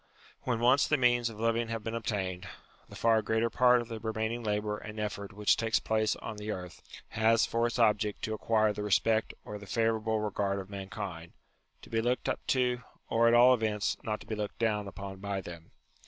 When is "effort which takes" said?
4.99-5.79